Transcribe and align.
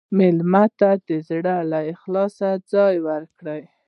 مېلمه 0.17 0.63
ته 0.79 0.89
د 1.07 1.09
زړه 1.29 1.55
له 1.71 1.79
اخلاصه 1.93 2.49
ځای 2.71 2.95
ورکړه. 3.07 3.55